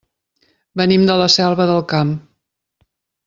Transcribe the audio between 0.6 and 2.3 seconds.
Venim de la Selva del Camp.